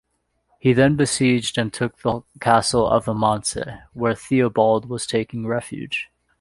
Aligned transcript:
He 0.57 0.73
then 0.73 0.95
besieged 0.95 1.59
and 1.59 1.71
took 1.71 1.95
the 1.99 2.23
castle 2.39 2.87
of 2.87 3.05
Amance, 3.07 3.55
where 3.93 4.15
Theobald 4.15 4.89
was 4.89 5.05
taking 5.05 5.45
refuge. 5.45 6.09